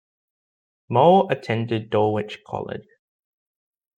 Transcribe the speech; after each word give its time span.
Mole 0.89 1.31
attended 1.31 1.91
Dulwich 1.91 2.39
College. 2.43 2.87